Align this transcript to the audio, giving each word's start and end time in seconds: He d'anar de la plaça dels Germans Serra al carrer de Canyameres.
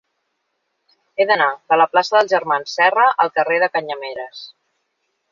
He 1.17 1.25
d'anar 1.31 1.49
de 1.73 1.77
la 1.81 1.85
plaça 1.91 2.15
dels 2.15 2.31
Germans 2.33 2.73
Serra 2.79 3.03
al 3.25 3.31
carrer 3.35 3.59
de 3.65 3.69
Canyameres. 3.77 4.41